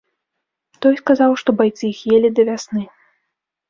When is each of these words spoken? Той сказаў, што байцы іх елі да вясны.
Той 0.85 0.97
сказаў, 1.03 1.31
што 1.43 1.49
байцы 1.61 1.83
іх 1.93 2.03
елі 2.19 2.35
да 2.37 2.43
вясны. 2.53 2.83